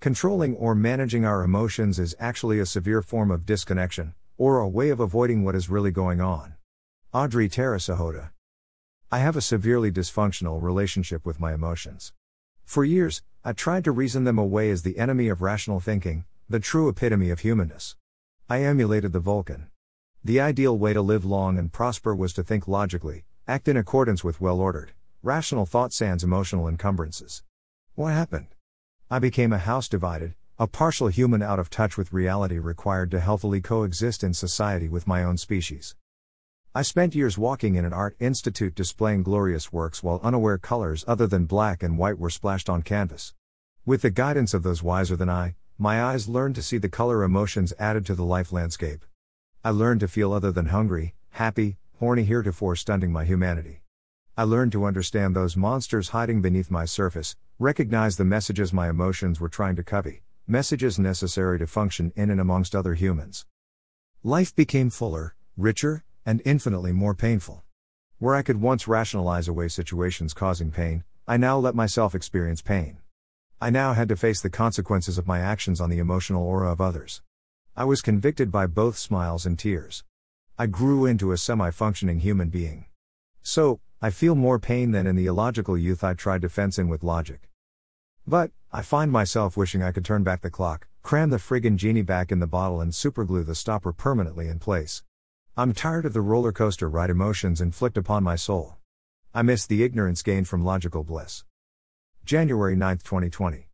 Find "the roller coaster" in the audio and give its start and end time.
96.12-96.88